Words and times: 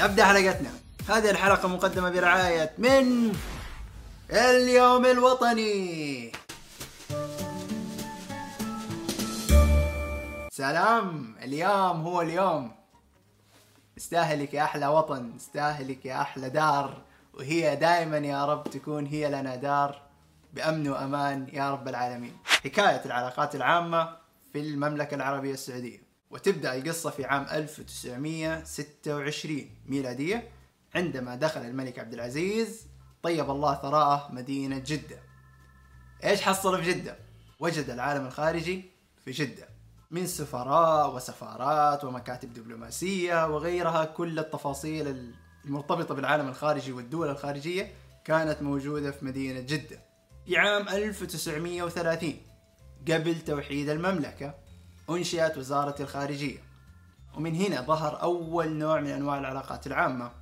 نبدأ 0.00 0.24
حلقتنا. 0.24 0.70
هذه 1.08 1.30
الحلقة 1.30 1.68
مقدمة 1.68 2.10
برعاية 2.10 2.72
من 2.78 3.32
اليوم 4.30 5.06
الوطني. 5.06 6.32
سلام 10.50 11.36
اليوم 11.42 12.02
هو 12.02 12.22
اليوم. 12.22 12.72
استاهلك 13.98 14.54
يا 14.54 14.62
أحلى 14.62 14.86
وطن 14.86 15.32
استاهلك 15.36 16.06
يا 16.06 16.20
أحلى 16.20 16.50
دار. 16.50 17.02
وهي 17.34 17.76
دائما 17.76 18.18
يا 18.18 18.44
رب 18.44 18.64
تكون 18.70 19.06
هي 19.06 19.28
لنا 19.28 19.56
دار 19.56 20.02
بأمن 20.52 20.88
وأمان 20.88 21.46
يا 21.52 21.70
رب 21.70 21.88
العالمين. 21.88 22.36
حكاية 22.44 23.02
العلاقات 23.04 23.54
العامة 23.54 24.16
في 24.52 24.60
المملكة 24.60 25.14
العربية 25.14 25.52
السعودية. 25.52 26.05
وتبدأ 26.36 26.74
القصة 26.74 27.10
في 27.10 27.24
عام 27.24 27.46
1926 27.52 29.70
ميلادية 29.86 30.48
عندما 30.94 31.36
دخل 31.36 31.60
الملك 31.60 31.98
عبد 31.98 32.14
العزيز 32.14 32.86
طيب 33.22 33.50
الله 33.50 33.74
ثراءه 33.74 34.28
مدينة 34.32 34.78
جدة 34.78 35.18
إيش 36.24 36.42
حصل 36.42 36.82
في 36.82 36.92
جدة؟ 36.92 37.16
وجد 37.60 37.90
العالم 37.90 38.26
الخارجي 38.26 38.84
في 39.24 39.30
جدة 39.30 39.68
من 40.10 40.26
سفراء 40.26 41.14
وسفارات 41.14 42.04
ومكاتب 42.04 42.52
دبلوماسية 42.52 43.46
وغيرها 43.46 44.04
كل 44.04 44.38
التفاصيل 44.38 45.32
المرتبطة 45.64 46.14
بالعالم 46.14 46.48
الخارجي 46.48 46.92
والدول 46.92 47.30
الخارجية 47.30 47.92
كانت 48.24 48.62
موجودة 48.62 49.10
في 49.10 49.24
مدينة 49.24 49.60
جدة 49.60 49.98
في 50.46 50.56
عام 50.56 50.88
1930 50.88 52.34
قبل 53.08 53.40
توحيد 53.40 53.88
المملكة 53.88 54.65
أنشئت 55.10 55.58
وزارة 55.58 56.02
الخارجية. 56.02 56.58
ومن 57.36 57.54
هنا 57.54 57.80
ظهر 57.80 58.22
أول 58.22 58.68
نوع 58.68 59.00
من 59.00 59.10
أنواع 59.10 59.38
العلاقات 59.38 59.86
العامة 59.86 60.32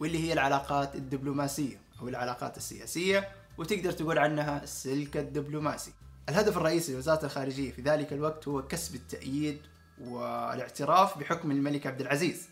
واللي 0.00 0.18
هي 0.18 0.32
العلاقات 0.32 0.94
الدبلوماسية 0.94 1.80
أو 2.00 2.08
العلاقات 2.08 2.56
السياسية 2.56 3.28
وتقدر 3.58 3.92
تقول 3.92 4.18
عنها 4.18 4.62
السلك 4.62 5.16
الدبلوماسي. 5.16 5.92
الهدف 6.28 6.56
الرئيسي 6.56 6.94
لوزارة 6.94 7.24
الخارجية 7.24 7.72
في 7.72 7.82
ذلك 7.82 8.12
الوقت 8.12 8.48
هو 8.48 8.62
كسب 8.62 8.94
التأييد 8.94 9.60
والاعتراف 10.00 11.18
بحكم 11.18 11.50
الملك 11.50 11.86
عبد 11.86 12.00
العزيز. 12.00 12.48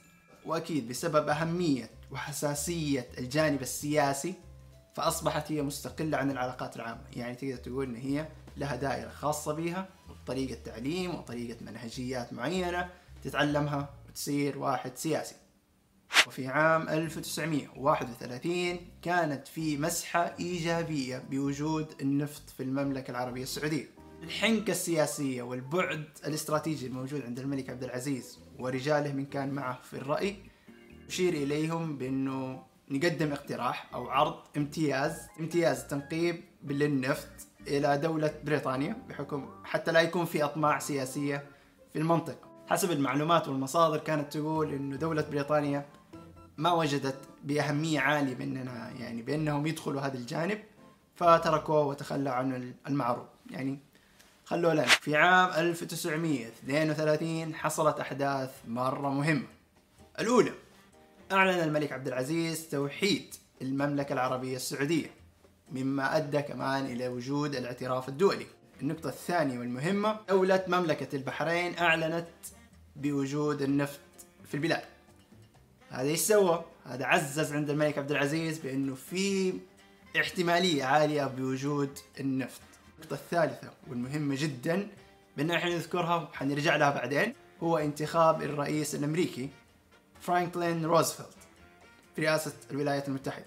وأكيد 0.47 0.89
بسبب 0.89 1.29
أهمية 1.29 1.91
وحساسية 2.11 3.09
الجانب 3.19 3.63
السياسي 3.63 4.35
فأصبحت 4.95 5.53
هي 5.53 5.63
مستقلة 5.63 6.19
عن 6.19 6.31
العلاقات 6.31 6.77
العامة. 6.77 7.03
يعني 7.13 7.35
تقدر 7.35 7.57
تقول 7.57 7.87
إن 7.87 7.97
هي 7.97 8.29
لها 8.57 8.77
دائرة 8.77 9.11
خاصة 9.11 9.53
بها 9.53 9.89
وطريقة 10.09 10.59
تعليم 10.65 11.15
وطريقة 11.15 11.57
منهجيات 11.65 12.33
معينة 12.33 12.91
تتعلمها 13.25 13.95
وتصير 14.09 14.59
واحد 14.59 14.97
سياسي. 14.97 15.35
وفي 16.27 16.47
عام 16.47 16.89
1931 16.89 18.81
كانت 19.03 19.49
في 19.49 19.77
مسحة 19.77 20.35
إيجابية 20.41 21.19
بوجود 21.31 21.87
النفط 22.01 22.51
في 22.51 22.63
المملكة 22.63 23.11
العربية 23.11 23.43
السعودية. 23.43 23.87
الحنكة 24.23 24.71
السياسية 24.71 25.43
والبعد 25.43 26.05
الاستراتيجي 26.27 26.87
الموجود 26.87 27.23
عند 27.23 27.39
الملك 27.39 27.71
عبد 27.71 27.85
العزيز 27.85 28.39
ورجاله 28.59 29.13
من 29.13 29.27
كان 29.27 29.51
معه 29.51 29.83
في 29.83 29.95
الرأي 29.95 30.37
أشير 31.09 31.35
إليهم 31.35 31.99
بأنه 31.99 32.63
نقدم 32.91 33.33
اقتراح 33.33 33.95
أو 33.95 34.09
عرض 34.09 34.35
امتياز 34.57 35.19
امتياز 35.41 35.87
تنقيب 35.87 36.45
للنفط 36.65 37.48
إلى 37.77 37.99
دولة 37.99 38.35
بريطانيا 38.45 38.97
بحكم 39.09 39.51
حتى 39.65 39.93
لا 39.93 40.01
يكون 40.01 40.25
في 40.25 40.45
أطماع 40.45 40.79
سياسية 40.79 41.45
في 41.93 41.99
المنطقة. 41.99 42.49
حسب 42.67 42.91
المعلومات 42.91 43.49
والمصادر 43.49 43.99
كانت 43.99 44.33
تقول 44.33 44.73
إنه 44.73 44.97
دولة 44.97 45.23
بريطانيا 45.23 45.87
ما 46.57 46.73
وجدت 46.73 47.17
بأهمية 47.45 48.01
عالية 48.01 48.35
بأننا 48.35 48.91
يعني 48.91 49.23
بأنهم 49.23 49.67
يدخلوا 49.67 50.01
هذا 50.01 50.19
الجانب 50.19 50.59
فتركوه 51.17 51.81
وتخلوا 51.81 52.33
عن 52.33 52.75
المعروض 52.87 53.27
يعني 53.51 53.79
خلوه 54.45 54.75
لنا. 54.75 54.87
في 54.87 55.17
عام 55.17 55.51
1932 55.51 57.55
حصلت 57.55 58.01
أحداث 58.01 58.51
مرة 58.69 59.09
مهمة. 59.09 59.47
الأولى 60.21 60.53
أعلن 61.33 61.61
الملك 61.61 61.93
عبد 61.93 62.07
العزيز 62.07 62.69
توحيد 62.69 63.35
المملكة 63.63 64.13
العربية 64.13 64.57
السعودية. 64.57 65.11
مما 65.73 66.17
أدى 66.17 66.43
كمان 66.43 66.87
إلى 66.87 67.09
وجود 67.09 67.55
الاعتراف 67.55 68.09
الدولي 68.09 68.47
النقطة 68.83 69.09
الثانية 69.09 69.59
والمهمة 69.59 70.21
دولة 70.29 70.65
مملكة 70.69 71.17
البحرين 71.17 71.79
أعلنت 71.79 72.29
بوجود 72.97 73.63
النفط 73.63 74.01
في 74.49 74.55
البلاد 74.55 74.83
هذا 75.91 76.09
إيش 76.09 76.21
سوى؟ 76.21 76.65
هذا 76.87 77.05
عزز 77.05 77.53
عند 77.53 77.71
الملك 77.71 77.99
عبد 77.99 78.11
العزيز 78.11 78.59
بأنه 78.59 78.95
في 78.95 79.55
احتمالية 80.21 80.85
عالية 80.85 81.25
بوجود 81.25 81.99
النفط. 82.21 82.61
النقطة 82.99 83.15
الثالثة 83.15 83.71
والمهمة 83.89 84.37
جدا 84.39 84.89
بان 85.37 85.51
إحنا 85.51 85.75
نذكرها 85.75 86.17
وحنرجع 86.17 86.77
لها 86.77 86.91
بعدين 86.91 87.35
هو 87.63 87.79
انتخاب 87.79 88.43
الرئيس 88.43 88.95
الأمريكي 88.95 89.49
فرانكلين 90.21 90.85
روزفلت 90.85 91.37
في 92.17 92.23
رئاسة 92.23 92.53
الولايات 92.71 93.09
المتحدة. 93.09 93.45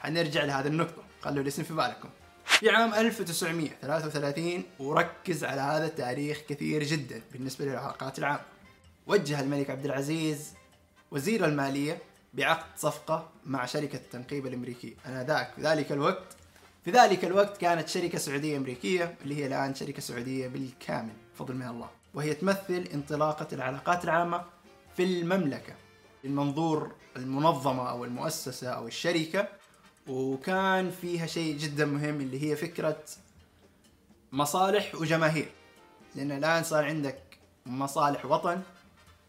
حنرجع 0.00 0.44
لهذه 0.44 0.66
النقطة، 0.66 1.02
خلوا 1.20 1.42
الاسم 1.42 1.62
في 1.62 1.74
بالكم. 1.74 2.08
في 2.44 2.70
عام 2.70 2.94
1933 2.94 4.62
وركز 4.78 5.44
على 5.44 5.60
هذا 5.60 5.86
التاريخ 5.86 6.40
كثير 6.48 6.82
جدا 6.82 7.22
بالنسبة 7.32 7.64
للعلاقات 7.64 8.18
العامة. 8.18 8.42
وجه 9.06 9.40
الملك 9.40 9.70
عبد 9.70 9.84
العزيز 9.84 10.54
وزير 11.10 11.44
المالية 11.44 11.98
بعقد 12.34 12.66
صفقة 12.76 13.28
مع 13.46 13.66
شركة 13.66 13.96
التنقيب 13.96 14.46
الأمريكية 14.46 14.94
ذاك 15.06 15.52
في 15.56 15.62
ذلك 15.62 15.92
الوقت 15.92 16.36
في 16.84 16.90
ذلك 16.90 17.24
الوقت 17.24 17.56
كانت 17.56 17.88
شركة 17.88 18.18
سعودية 18.18 18.56
أمريكية 18.56 19.14
اللي 19.22 19.36
هي 19.36 19.46
الآن 19.46 19.74
شركة 19.74 20.02
سعودية 20.02 20.48
بالكامل 20.48 21.12
فضل 21.38 21.54
من 21.54 21.66
الله 21.68 21.88
وهي 22.14 22.34
تمثل 22.34 22.88
انطلاقة 22.94 23.46
العلاقات 23.52 24.04
العامة 24.04 24.44
في 24.96 25.02
المملكة 25.02 25.74
المنظور 26.24 26.92
المنظمة 27.16 27.90
أو 27.90 28.04
المؤسسة 28.04 28.68
أو 28.68 28.86
الشركة 28.86 29.48
وكان 30.10 30.90
فيها 30.90 31.26
شيء 31.26 31.56
جدا 31.56 31.84
مهم 31.84 32.20
اللي 32.20 32.50
هي 32.50 32.56
فكرة 32.56 33.04
مصالح 34.32 34.94
وجماهير. 34.94 35.48
لأن 36.14 36.32
الآن 36.32 36.62
صار 36.62 36.84
عندك 36.84 37.18
مصالح 37.66 38.26
وطن 38.26 38.62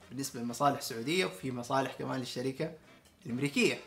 بالنسبة 0.09 0.39
لمصالح 0.39 0.81
سعودية 0.81 1.25
وفي 1.25 1.51
مصالح 1.51 1.93
كمان 1.99 2.19
للشركة 2.19 2.71
الأمريكية. 3.25 3.79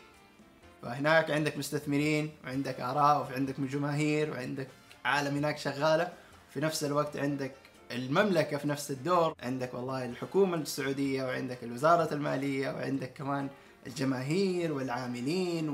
فهناك 0.81 1.31
عندك 1.31 1.57
مستثمرين 1.57 2.31
وعندك 2.43 2.79
آراء 2.79 3.21
وعندك 3.21 3.59
جماهير 3.59 4.31
وعندك 4.31 4.67
عالم 5.05 5.37
هناك 5.37 5.57
شغالة. 5.57 6.13
في 6.49 6.59
نفس 6.59 6.83
الوقت 6.83 7.17
عندك 7.17 7.55
المملكة 7.91 8.57
في 8.57 8.67
نفس 8.67 8.91
الدور. 8.91 9.35
عندك 9.43 9.73
والله 9.73 10.05
الحكومة 10.05 10.57
السعودية 10.57 11.23
وعندك 11.23 11.63
الوزارة 11.63 12.13
المالية 12.13 12.69
وعندك 12.69 13.13
كمان 13.13 13.49
الجماهير 13.87 14.73
والعاملين 14.73 15.69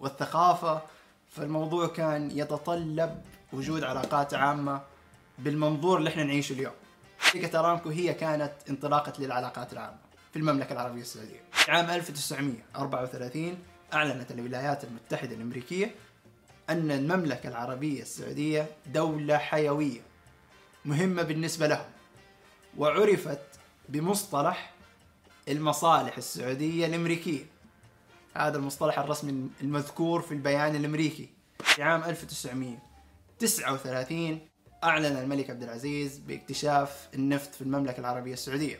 والثقافة 0.00 0.82
فالموضوع 1.30 1.86
كان 1.88 2.30
يتطلب 2.30 3.22
وجود 3.52 3.84
علاقات 3.84 4.34
عامة 4.34 4.80
بالمنظور 5.38 5.98
اللي 5.98 6.10
إحنا 6.10 6.24
نعيشه 6.24 6.52
اليوم 6.52 6.72
شركة 7.32 7.60
أرامكو 7.60 7.88
هي 7.88 8.14
كانت 8.14 8.52
انطلاقة 8.70 9.12
للعلاقات 9.18 9.72
العامة 9.72 9.96
في 10.32 10.38
المملكة 10.38 10.72
العربية 10.72 11.00
السعودية. 11.00 11.40
عام 11.68 11.90
1934 11.90 13.58
أعلنت 13.94 14.30
الولايات 14.30 14.84
المتحدة 14.84 15.34
الأمريكية 15.36 15.94
أن 16.70 16.90
المملكة 16.90 17.48
العربية 17.48 18.02
السعودية 18.02 18.66
دولة 18.86 19.38
حيوية 19.38 20.00
مهمة 20.84 21.22
بالنسبة 21.22 21.66
لهم 21.66 21.84
وعرفت 22.78 23.40
بمصطلح 23.88 24.72
المصالح 25.50 26.16
السعودية 26.16 26.86
الأمريكية. 26.86 27.44
هذا 28.34 28.56
المصطلح 28.56 28.98
الرسمي 28.98 29.50
المذكور 29.60 30.22
في 30.22 30.32
البيان 30.32 30.76
الأمريكي. 30.76 31.28
في 31.58 31.82
عام 31.82 32.04
1939 32.04 34.40
أعلن 34.84 35.16
الملك 35.16 35.50
عبد 35.50 35.62
العزيز 35.62 36.18
باكتشاف 36.18 37.08
النفط 37.14 37.54
في 37.54 37.62
المملكة 37.62 38.00
العربية 38.00 38.32
السعودية 38.32 38.78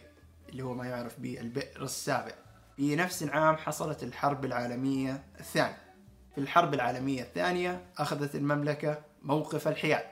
اللي 0.49 0.63
هو 0.63 0.75
ما 0.75 0.87
يعرف 0.87 1.21
بالبئر 1.21 1.83
السابع. 1.83 2.33
في 2.77 2.97
نفس 2.97 3.23
العام 3.23 3.57
حصلت 3.57 4.03
الحرب 4.03 4.45
العالمية 4.45 5.23
الثانية. 5.41 5.79
في 6.35 6.41
الحرب 6.41 6.75
العالمية 6.75 7.23
الثانية 7.23 7.85
أخذت 7.99 8.35
المملكة 8.35 8.99
موقف 9.23 9.69
الحياد. 9.69 10.07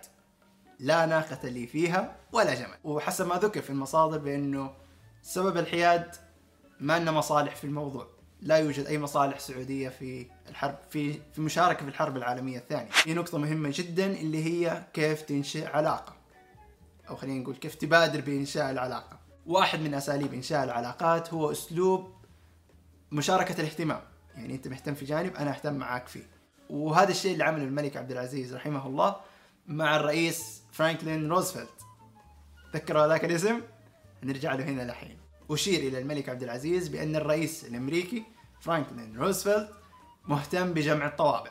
لا 0.78 1.06
ناقة 1.06 1.48
لي 1.48 1.66
فيها 1.66 2.16
ولا 2.32 2.54
جمل. 2.54 2.76
وحسب 2.84 3.26
ما 3.26 3.34
ذكر 3.34 3.62
في 3.62 3.70
المصادر 3.70 4.18
بأنه 4.18 4.74
سبب 5.22 5.56
الحياد 5.56 6.14
ما 6.80 6.96
أن 6.96 7.14
مصالح 7.14 7.56
في 7.56 7.64
الموضوع 7.64 8.06
لا 8.40 8.56
يوجد 8.56 8.86
أي 8.86 8.98
مصالح 8.98 9.38
سعودية 9.38 9.88
في 9.88 10.26
الحرب 10.48 10.78
في 10.90 11.20
في 11.32 11.40
مشاركة 11.40 11.82
في 11.82 11.88
الحرب 11.88 12.16
العالمية 12.16 12.58
الثانية. 12.58 12.90
في 12.90 13.14
نقطة 13.14 13.38
مهمة 13.38 13.70
جدا 13.74 14.06
اللي 14.06 14.44
هي 14.44 14.84
كيف 14.92 15.22
تنشئ 15.22 15.66
علاقة. 15.66 16.16
أو 17.08 17.16
خلينا 17.16 17.40
نقول 17.40 17.56
كيف 17.56 17.74
تبادر 17.74 18.20
بإنشاء 18.20 18.70
العلاقة. 18.70 19.18
واحد 19.46 19.80
من 19.80 19.94
أساليب 19.94 20.34
إنشاء 20.34 20.64
العلاقات 20.64 21.34
هو 21.34 21.50
أسلوب 21.50 22.12
مشاركة 23.12 23.60
الاهتمام 23.60 24.00
يعني 24.36 24.54
أنت 24.54 24.68
مهتم 24.68 24.94
في 24.94 25.04
جانب 25.04 25.36
أنا 25.36 25.50
أهتم 25.50 25.74
معاك 25.74 26.08
فيه 26.08 26.26
وهذا 26.70 27.10
الشيء 27.10 27.32
اللي 27.32 27.44
عمله 27.44 27.64
الملك 27.64 27.96
عبد 27.96 28.10
العزيز 28.10 28.54
رحمه 28.54 28.86
الله 28.86 29.16
مع 29.66 29.96
الرئيس 29.96 30.62
فرانكلين 30.72 31.28
روزفلت 31.28 31.68
تذكروا 32.72 33.06
ذاك 33.06 33.24
الاسم 33.24 33.60
نرجع 34.22 34.54
له 34.54 34.64
هنا 34.64 34.82
الحين 34.82 35.18
أشير 35.50 35.80
إلى 35.80 35.98
الملك 35.98 36.28
عبد 36.28 36.42
العزيز 36.42 36.88
بأن 36.88 37.16
الرئيس 37.16 37.64
الأمريكي 37.64 38.22
فرانكلين 38.60 39.16
روزفلت 39.16 39.70
مهتم 40.28 40.72
بجمع 40.72 41.06
الطوابع 41.06 41.50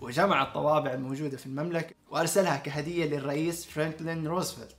وجمع 0.00 0.42
الطوابع 0.42 0.92
الموجودة 0.92 1.36
في 1.36 1.46
المملكة 1.46 1.94
وأرسلها 2.10 2.56
كهدية 2.56 3.06
للرئيس 3.06 3.66
فرانكلين 3.66 4.26
روزفلت 4.26 4.76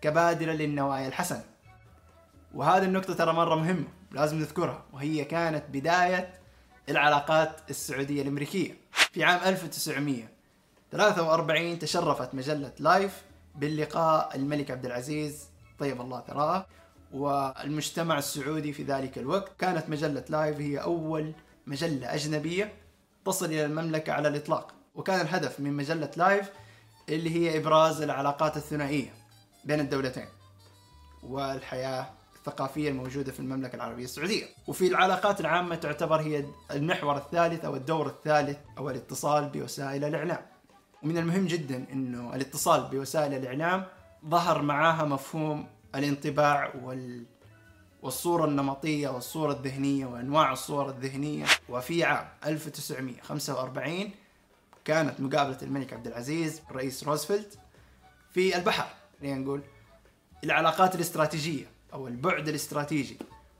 كبادرة 0.00 0.52
للنوايا 0.52 1.08
الحسنة. 1.08 1.44
وهذه 2.54 2.84
النقطة 2.84 3.14
ترى 3.14 3.32
مرة 3.32 3.54
مهمة 3.54 3.84
لازم 4.12 4.38
نذكرها 4.38 4.84
وهي 4.92 5.24
كانت 5.24 5.64
بداية 5.72 6.34
العلاقات 6.88 7.60
السعودية 7.70 8.22
الأمريكية. 8.22 8.76
في 8.92 9.24
عام 9.24 9.40
1943 9.48 11.78
تشرفت 11.78 12.34
مجلة 12.34 12.72
لايف 12.78 13.22
باللقاء 13.54 14.36
الملك 14.36 14.70
عبد 14.70 14.86
العزيز 14.86 15.48
طيب 15.78 16.00
الله 16.00 16.20
ثراه 16.20 16.66
والمجتمع 17.14 18.18
السعودي 18.18 18.72
في 18.72 18.82
ذلك 18.82 19.18
الوقت. 19.18 19.52
كانت 19.58 19.88
مجلة 19.88 20.24
لايف 20.28 20.60
هي 20.60 20.78
أول 20.78 21.32
مجلة 21.66 22.14
أجنبية 22.14 22.72
تصل 23.24 23.46
إلى 23.46 23.64
المملكة 23.64 24.12
على 24.12 24.28
الإطلاق. 24.28 24.74
وكان 24.94 25.20
الهدف 25.20 25.60
من 25.60 25.72
مجلة 25.72 26.10
لايف 26.16 26.50
اللي 27.08 27.30
هي 27.30 27.58
إبراز 27.58 28.02
العلاقات 28.02 28.56
الثنائية 28.56 29.14
بين 29.64 29.80
الدولتين 29.80 30.26
والحياة 31.22 32.06
الثقافية 32.36 32.88
الموجودة 32.90 33.32
في 33.32 33.40
المملكة 33.40 33.76
العربية 33.76 34.04
السعودية. 34.04 34.46
وفي 34.66 34.86
العلاقات 34.86 35.40
العامة 35.40 35.74
تعتبر 35.74 36.20
هي 36.20 36.44
المحور 36.70 37.16
الثالث 37.16 37.64
أو 37.64 37.76
الدور 37.76 38.06
الثالث 38.06 38.58
أو 38.78 38.90
الاتصال 38.90 39.48
بوسائل 39.48 40.04
الإعلام. 40.04 40.46
ومن 41.02 41.18
المهم 41.18 41.46
جدا 41.46 41.84
أنه 41.92 42.34
الاتصال 42.34 42.82
بوسائل 42.90 43.34
الإعلام 43.34 43.84
ظهر 44.28 44.62
معاها 44.62 45.04
مفهوم 45.04 45.66
الانطباع 45.94 46.72
وال 46.82 47.24
والصورة 48.02 48.44
النمطية 48.44 49.08
والصورة 49.08 49.52
الذهنية 49.52 50.06
وأنواع 50.06 50.52
الصور 50.52 50.88
الذهنية. 50.90 51.44
وفي 51.68 52.04
عام 52.04 52.28
1945 52.46 54.10
كانت 54.84 55.20
مقابلة 55.20 55.58
الملك 55.62 55.92
عبد 55.92 56.06
العزيز 56.06 56.62
الرئيس 56.70 57.04
روزفلت 57.04 57.58
في 58.34 58.56
البحر 58.56 58.86
خلينا 59.20 59.38
نقول 59.38 59.60
العلاقات 60.44 60.94
الاستراتيجية 60.94 61.66
أو 61.92 62.08
البعد 62.08 62.48
الاستراتيجي. 62.48 63.18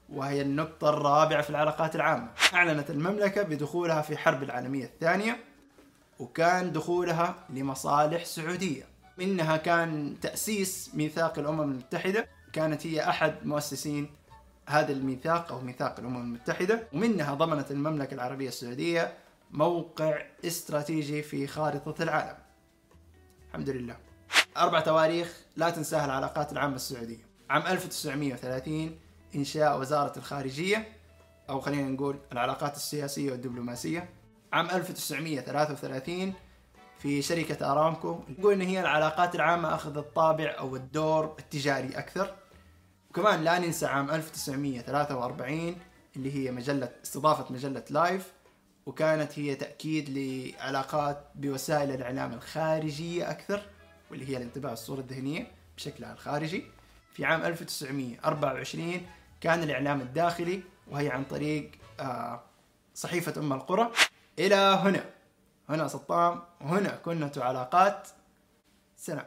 وهي 0.09 0.43
النقطة 0.43 0.89
الرابعة 0.89 1.43
في 1.43 1.51
العلاقات 1.51 1.97
العامة. 1.97 2.29
أعلنت 2.55 2.91
المملكة 2.91 3.43
بدخولها 3.43 4.03
في 4.03 4.17
حرب 4.17 4.43
العالمية 4.43 4.85
الثانية 4.85 5.39
وكان 6.19 6.73
دخولها 6.73 7.35
لمصالح 7.51 8.25
سعودية. 8.25 8.94
منها 9.19 9.57
كان 9.57 10.17
تأسيس 10.21 10.91
ميثاق 10.95 11.39
الأمم 11.39 11.61
المتحدة. 11.61 12.29
كانت 12.53 12.87
هي 12.87 13.09
أحد 13.09 13.35
مؤسسين 13.47 14.11
هذا 14.69 14.93
الميثاق 14.93 15.53
أو 15.53 15.61
ميثاق 15.61 16.01
الأمم 16.01 16.17
المتحدة. 16.21 16.89
ومنها 16.93 17.35
ضمنت 17.35 17.71
المملكة 17.71 18.15
العربية 18.15 18.49
السعودية 18.49 19.15
موقع 19.51 20.23
استراتيجي 20.45 21.23
في 21.23 21.47
خارطة 21.47 22.03
العالم. 22.03 22.39
الحمد 23.49 23.69
لله. 23.69 23.97
أربع 24.57 24.81
تواريخ 24.81 25.41
لا 25.57 25.71
تنساها 25.71 26.05
العلاقات 26.05 26.53
العامة 26.53 26.77
السعودية. 26.77 27.27
عام 27.51 27.63
1930 27.67 28.99
إنشاء 29.35 29.81
وزارة 29.81 30.19
الخارجية 30.19 30.89
أو 31.51 31.61
خلينا 31.61 31.89
نقول 31.89 32.17
العلاقات 32.33 32.77
السياسية 32.77 33.31
والدبلوماسية. 33.31 34.09
عام 34.53 34.71
1933 34.71 36.35
في 36.99 37.23
شركة 37.23 37.73
أرامكو 37.73 38.21
نقول 38.39 38.53
إن 38.53 38.61
هي 38.61 38.81
العلاقات 38.81 39.35
العامة 39.35 39.75
أخذت 39.75 40.15
طابع 40.17 40.55
أو 40.59 40.77
الدور 40.77 41.37
التجاري 41.39 41.99
أكثر. 41.99 42.35
وكمان 43.11 43.45
لا 43.45 43.59
ننسى 43.59 43.87
عام 43.87 44.11
1943 44.11 45.77
اللي 46.17 46.35
هي 46.35 46.51
مجلة 46.51 46.93
استضافة 47.05 47.53
مجلة 47.55 47.85
لايف 47.91 48.33
وكانت 48.87 49.39
هي 49.39 49.55
تأكيد 49.55 50.09
لعلاقات 50.19 51.25
بوسائل 51.35 51.91
الإعلام 51.91 52.33
الخارجية 52.33 53.31
أكثر 53.31 53.63
واللي 54.11 54.29
هي 54.29 54.37
الانتباه 54.37 54.73
الصورة 54.73 55.01
الذهنية 55.01 55.47
بشكلها 55.77 56.13
الخارجي. 56.13 56.65
في 57.13 57.25
عام 57.25 57.43
1924 57.43 59.07
كان 59.41 59.63
الإعلام 59.63 60.01
الداخلي 60.01 60.63
وهي 60.91 61.09
عن 61.09 61.25
طريق 61.25 61.71
آه، 62.01 62.41
صحيفة 62.95 63.41
أم 63.41 63.53
القرى. 63.53 63.91
إلى 64.39 64.55
هنا. 64.55 65.05
هنا 65.69 65.89
سطام 65.89 66.43
وهنا 66.61 66.97
كنة 66.97 67.33
علاقات 67.37 68.09
سلام 68.97 69.27